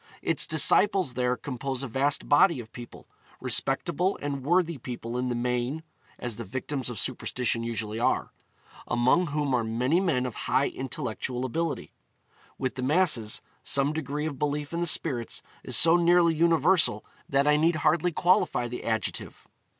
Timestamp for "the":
5.29-5.35, 6.37-6.43, 12.73-12.81, 14.81-14.87, 18.67-18.83